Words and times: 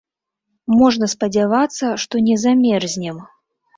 Можна 0.77 1.09
спадзявацца, 1.13 1.91
што 2.05 2.15
не 2.31 2.35
замерзнем. 2.45 3.21